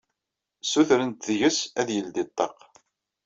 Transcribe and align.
Sutrent 0.71 1.25
deg-s 1.27 1.59
ad 1.79 1.87
yeldi 1.95 2.23
ṭṭaq. 2.29 2.55